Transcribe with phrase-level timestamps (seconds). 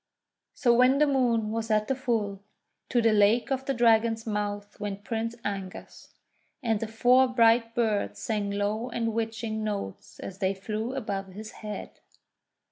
[0.55, 2.41] So when the Moon was at the full,
[2.89, 6.15] to the Lake of the Dragon's Mouth went Prince Angus;
[6.63, 11.51] and the four bright birds sang low and watching notes as they flew above his
[11.51, 11.99] head.